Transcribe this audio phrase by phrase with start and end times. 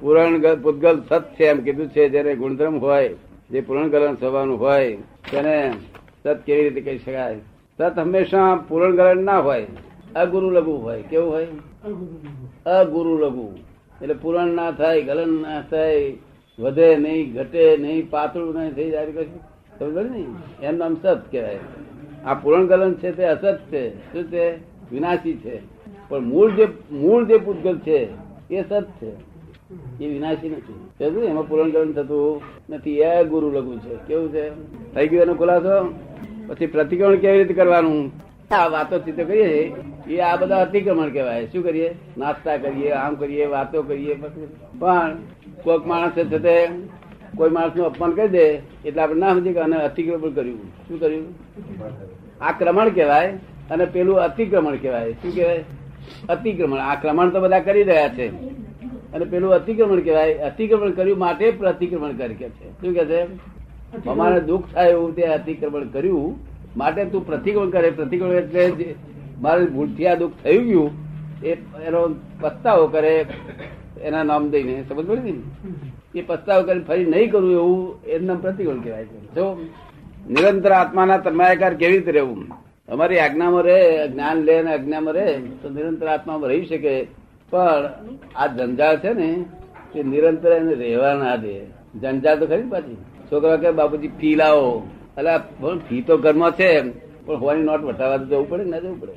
[0.00, 3.14] પુરાણ પૂતગલ સત છે એમ કીધું છે, જેને ગુણધર્મ હોય,
[3.50, 4.96] જે પુરાણ ગલન થવાનું હોય,
[5.30, 5.72] તેને
[6.22, 7.38] સત કેવી રીતે કહી શકાય?
[7.78, 9.66] સત હંમેશા પુરણ ગલન ના હોય,
[10.16, 11.02] અગુરુ લઘુ હોય.
[11.02, 11.46] કેવું હોય?
[12.66, 13.54] અગુરુ લઘુ.
[14.02, 16.12] એટલે પુરાણ ના થાય, ગલન ના થાય,
[16.58, 19.40] વધે નહીં, ઘટે નહીં, પાતળું નહીં થઈ જાય કશું?
[19.78, 20.24] સમજ ને?
[20.66, 21.58] એમ નામ સત કહેવાય.
[22.24, 24.12] આ પુરાણ ગલન છે તે અસત છે.
[24.12, 24.56] શું છે?
[24.92, 25.60] વિનાશી છે.
[26.08, 28.08] પણ મૂળ જે મૂળ જે પૂતગલ છે,
[28.50, 29.35] એ સત છે.
[30.00, 31.04] એ વિનાશી નથી.
[31.04, 33.00] એમાં પુરાણ થતું નથી.
[33.00, 33.94] એ ગુરુ લઘુ છે.
[34.08, 34.50] કેવું છે?
[34.94, 35.94] થઈ ગયું એનો ખુલાસો?
[36.46, 38.10] પછી પ્રતિક્રમણ કેવી રીતે કરવાનું?
[38.54, 39.72] આ વાતો ચિત્તો કરીએ.
[40.08, 41.46] એ આ બધા અતિક્રમણ કહેવાય.
[41.46, 41.94] શું કરીએ?
[42.18, 44.14] નાસ્તા કરીએ, આમ કરીએ, વાતો કરીએ
[44.78, 45.16] પણ
[45.62, 46.68] કોઈક માણસ છે તે
[47.36, 50.58] કોઈ માણસનું અપમાન કરી દે, એટલે આપણે ના સમજીએ કે આને અતિક્રમણ કર્યું.
[50.88, 51.34] શું કર્યું?
[52.40, 53.32] આ ક્રમણ કહેવાય
[53.70, 55.12] અને પેલું અતિક્રમણ કહેવાય.
[55.12, 55.64] શું કહેવાય?
[56.28, 56.78] અતિક્રમણ.
[56.78, 58.55] આ ક્રમણ તો બધા કરી રહ્યા છે.
[59.16, 60.34] અને પેલું અતિક્રમણ કહેવાય.
[60.34, 62.70] અતિક્રમણ કર્યું માટે પ્રતિક્રમણ કરી કે છે.
[62.80, 63.20] શું કે છે?
[64.06, 66.36] અમારે દુઃખ થાય એવું તે અતિક્રમણ કર્યું.
[66.76, 67.90] માટે તું પ્રતિક્રમણ કરે.
[67.90, 68.94] પ્રતિક્રમણ એટલે
[69.40, 70.90] મારે ભૂલથી આ દુઃખ થયું ગયું
[71.44, 71.52] એ
[71.86, 72.08] એનો
[72.40, 73.26] પસ્તાવો કરે
[74.02, 74.84] એના નામ દઈને.
[74.88, 76.20] સમજ પડી ને?
[76.20, 79.34] એ પસ્તાવો કરી ફરી નહીં કરવું એવું એમના નામ પ્રતિક્રમણ કહેવાય છે.
[79.34, 79.44] જો
[80.30, 82.48] નિરંતર આત્માના તન્માયકાર કેવી રીતે રહેવું?
[82.88, 87.25] અમારી આજ્ઞામાં રહે જ્ઞાન લે અને આજ્ઞામાં રહે તો નિરંતર આત્મામાં રહી શકે.
[87.50, 87.90] પણ
[88.36, 89.44] આ જંજાળ છે ને
[89.92, 91.54] તે નિરંતર એને રહેવા ના દે.
[92.00, 92.96] જંજાળ તો ખરી પાછી.
[93.32, 94.88] છોકરા કે બાપુજી, ફી લાવો.
[95.18, 96.82] એટલે ફી તો ઘરમાં છે,
[97.26, 99.12] પણ હોવાની નોટ વટાવવા જવું પડે ને જવું પડે.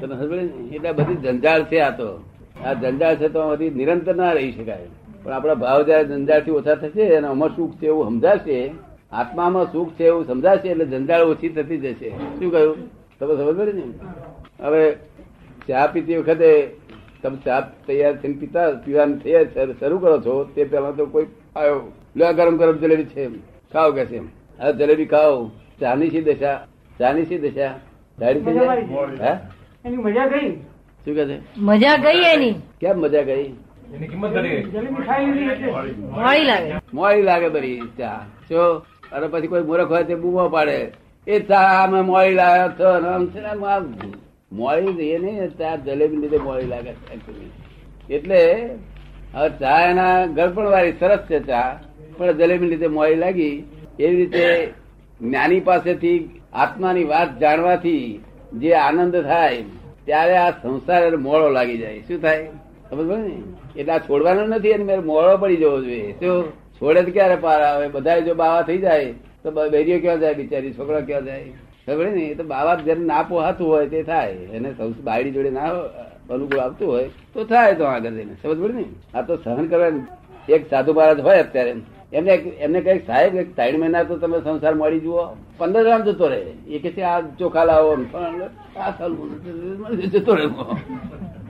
[0.00, 2.24] તને સમજે એટલે બધી જંજાળ છે આ તો.
[2.64, 4.86] આ જંજાળ છે તો બધી નિરંતર ના રહી શકાય.
[5.22, 8.70] પણ આપણા ભાવ જયારે જંજાળથી ઓછા થશે અને આમાં સુખ છે એવું સમજાશે,
[9.12, 12.10] આત્મામાં સુખ છે એવું સમજાશે, એટલે જંજાળ ઓછી થતી જશે.
[12.10, 12.76] શું કહ્યું?
[13.18, 13.82] તમે સમજ પડે ને?
[14.60, 14.92] હવે
[15.68, 16.70] ચા પીતી વખતે
[17.22, 21.26] તમે ચા તૈયાર થઈને પીતા પીવાનું તૈયાર શરૂ- શરૂ કરો છો તે પહેલા તો કોઈ
[21.56, 23.28] આવ્યો લે ગરમ ગરમ જલેબી છે
[23.72, 25.50] ખાઓ કે છે હવે જલેબી ખાઓ.
[25.80, 26.66] ચાની શી દશા?
[26.98, 27.74] ચાની શી દશા?
[28.18, 28.68] દાડી થઈ જાય
[29.20, 29.38] હે?
[29.84, 30.50] એની મજા ગઈ?
[31.04, 31.40] શું કે છે?
[31.56, 32.52] મજા ગઈ એની.
[32.80, 33.54] કેમ મજા ગઈ?
[33.94, 36.74] એની કિંમત ઘટી જલેબી ખાઈ લીધી એટલે.
[36.92, 37.48] મોડી લાગે.
[37.48, 38.24] બરી ચા.
[38.50, 38.62] જો
[39.12, 40.92] અને પછી કોઈ મૂર્ખ હોય તે બૂમો પાડે.
[41.26, 42.98] એ ચા અમે મોડી લાવ્યો છો
[44.52, 46.92] મોડી એ નહીં ચા જલેબી લીધે મોડી લાગે
[48.10, 48.70] એટલે
[49.34, 51.80] હવે ચા એના ગળપણ વાળી સરસ છે ચા,
[52.16, 53.64] પણ જલેબી લીધે મોડી લાગી.
[53.98, 54.72] એવી રીતે
[55.20, 58.20] જ્ઞાની પાસેથી, આત્માની વાત જાણવાથી
[58.52, 59.62] જે આનંદ થાય,
[60.04, 61.98] ત્યારે આ સંસાર મોડો લાગી જાય.
[61.98, 62.46] શું થાય?
[62.90, 63.34] સમજ ને?
[63.80, 66.12] એટલે આ છોડવાનો નથી અને મેરે મોડો પડી જવો જોઈએ.
[66.12, 66.50] શું?
[66.50, 67.88] છોડે જ ક્યારે પાર આવે?
[67.88, 69.12] બધા જો બાવા થઈ જાય,
[69.42, 70.34] તો બૈરીઓ ક્યાં જાય?
[70.34, 71.44] બિચારી છોકરા ક્યાં જાય?
[71.86, 72.20] ખબર ને?
[72.20, 74.30] એ તો બાબા જયારે ના પોહાતું હોય તે થાય.
[74.30, 75.60] એને સૌ- બાયડી જોડે ના
[76.30, 78.34] અનુકૂળ આવતું હોય તો થાય તો આગળ જઈને.
[78.42, 78.84] સમજ પડે ને?
[79.14, 80.06] આ તો સહન કરવાનું
[80.48, 81.74] એક સાધુ મહારાજ હોય અત્યારે.
[82.12, 85.26] એમને એમને કઈ સાહેબ ત્રણ મહિના તો તમે સંસાર મળી જુઓ.
[85.58, 86.46] પંદર ગ્રામ જતો રહે.
[86.68, 87.96] એ કે છે, આ ચોખા લાવો
[88.76, 90.46] આ સાલું જતો રહે.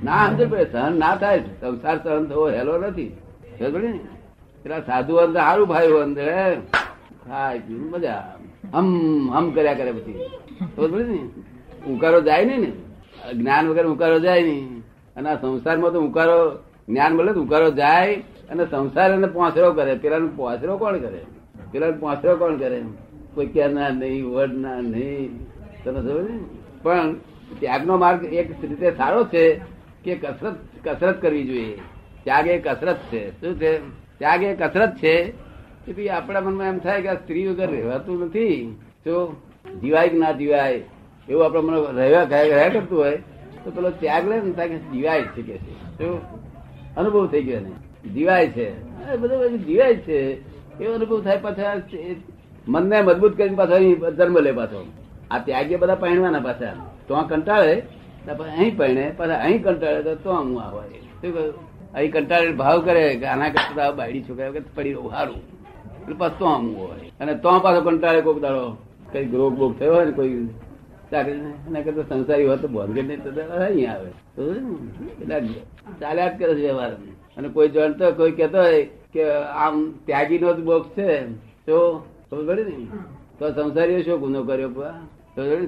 [0.04, 1.38] ના સમજ પડે સહન ના થાય.
[1.38, 3.16] સંસાર સહન થવો હેલો નથી.
[3.58, 4.00] સમજ પડે ને?
[4.62, 6.56] પેલા સાધુ અંદર સારું ભાઈ અંદર.
[7.26, 8.36] ખાય પીવું મજા
[8.74, 10.20] હમ હમ કર્યા કરે પછી
[10.76, 11.28] ખબર ને?
[11.92, 12.72] ઉકારો જાય નહીં ને?
[13.34, 14.78] જ્ઞાન વગર ઉકારો જાય નહીં.
[15.16, 18.14] અને આ સંસારમાં તો ઉકારો, જ્ઞાન મળે તો ઉકારો જાય,
[18.50, 19.94] અને સંસાર એને પોસરો કરે.
[19.94, 21.20] પેલા પોસરો કોણ કરે?
[21.72, 22.82] પેલા પોસરો કોણ કરે?
[23.34, 25.46] કોઈ કહેનાર નહીં, વડના નહીં.
[25.84, 26.40] તમે સમજ
[26.82, 27.14] પણ
[27.58, 29.60] ત્યાગનો માર્ગ એક રીતે સારો છે
[30.04, 31.78] કે કસરત કસરત કરવી જોઈએ.
[32.24, 33.30] ત્યાગ એ કસરત છે.
[33.30, 33.78] શું છે?
[34.18, 35.32] ત્યાગ એ કસરત છે
[35.90, 38.76] ભાઈ આપણા મનમાં એમ થાય કે આ સ્ત્રી વગર રહેવાતું નથી.
[39.06, 39.36] જો
[39.82, 40.76] જીવાય કે ના જીવાય,
[41.28, 43.16] એવું આપણા મને રહેવા ગાય રહ્યા કરતું હોય,
[43.64, 45.72] તો પેલો ત્યાગ લે ને કે જીવાય છે કે છે.
[46.96, 47.74] અનુભવ થઈ ગયો ને
[48.10, 48.68] જીવાય છે.
[49.16, 50.18] બધું દિવાય છે.
[50.80, 51.74] એવો અનુભવ થાય પાછા
[52.68, 54.80] મનને મજબૂત કરીને પાછો અહીં જન્મ લે પાછો.
[55.30, 56.74] આ ત્યાગીએ બધા પહેણવાના પાછા.
[57.08, 57.74] તો આ કંટાળે
[58.28, 60.88] અહીં પહેણે પાછા અહીં કંટાળે, તો હું હોય.
[60.88, 61.54] શું કહ્યું?
[61.94, 65.40] અહીં કંટાળે ભાવ કરે કે આના કરતા બાયડી છોકરા વગર પડી રહું સારું
[66.02, 67.10] એટલે પસ્તો આમ હોય.
[67.20, 68.64] અને તો પાછો કંટાળે કોક દાડો
[69.12, 70.48] કઈ રોગ બોગ થયો હોય ને કોઈ
[71.10, 71.38] ચાકરી
[71.68, 73.30] એના કરતા સંસારી હોય તો બોનગેટ નહીં તો
[73.66, 74.10] અહીં આવે.
[75.22, 75.36] એટલે
[76.00, 76.92] ચાલ્યા જ કરે છે વ્યવહાર
[77.36, 79.22] અને કોઈ જાણતો કોઈ કહેતો હોય કે
[79.64, 79.74] આમ
[80.06, 81.08] ત્યાગીનો જ બોક્સ છે.
[81.66, 81.76] તો
[82.30, 82.86] ખબર પડે ને?
[83.38, 84.70] તો સંસારીએ શું ગુનો કર્યો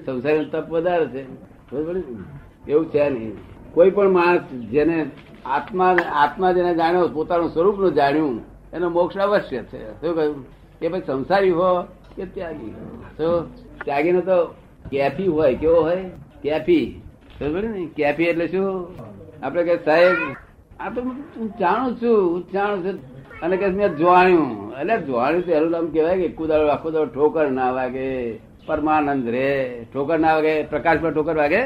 [0.06, 1.22] સંસારી તપ વધારે છે.
[1.70, 2.24] ખબર પડે ને?
[2.72, 3.36] એવું છે નહીં.
[3.74, 4.98] કોઈ પણ માણસ જેને
[5.46, 5.92] આત્મા
[6.22, 8.36] આત્મા જેને જાણ્યો પોતાનું સ્વરૂપનું જાણ્યું
[8.74, 10.00] એનો મોક્ષ અવશ્ય છે.
[10.00, 10.44] શું કહ્યું?
[10.80, 11.82] કે ભાઈ સંસારી હો
[12.16, 12.74] કે ત્યાગી
[13.16, 13.42] તો
[13.84, 14.54] ત્યાગીનો તો
[14.90, 16.04] કેફી હોય, કેવો હોય?
[16.42, 17.02] કેફી
[17.38, 17.88] ખબર ને?
[17.96, 18.94] કેફી એટલે શું?
[19.42, 20.16] આપણે કે સાહેબ,
[20.80, 22.98] આ તો હું જાણું છું હું જાણું છું.
[23.40, 27.70] અને કે મેં જોણ્યું એટલે જોણ્યું એનું નામ કહેવાય કે કુદાડો આખો દાડો ઠોકર ના
[27.70, 28.36] વાગે,
[28.66, 29.86] પરમાનંદ રે.
[29.94, 31.62] ઠોકર ના વાગે, પ્રકાશ પર ઠોકર વાગે?